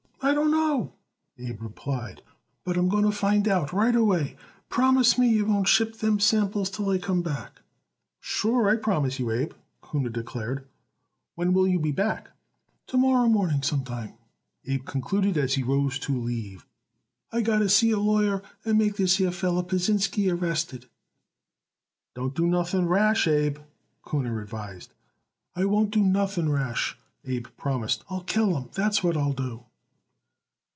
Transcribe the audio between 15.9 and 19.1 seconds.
to leave. "I got to see a lawyer and make